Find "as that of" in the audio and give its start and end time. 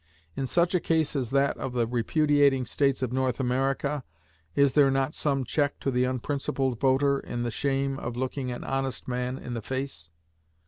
1.15-1.73